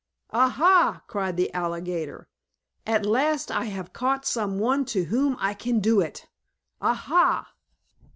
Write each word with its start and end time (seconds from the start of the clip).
"Ah, 0.31 0.49
ha!" 0.49 1.03
cried 1.05 1.37
the 1.37 1.53
alligator. 1.53 2.27
"At 2.87 3.05
last 3.05 3.51
I 3.51 3.65
have 3.65 3.93
caught 3.93 4.25
some 4.25 4.57
one 4.57 4.83
to 4.85 5.03
whom 5.03 5.37
I 5.39 5.53
can 5.53 5.79
do 5.79 6.01
it! 6.01 6.27
Ah, 6.81 6.95
ha!" 6.95 7.53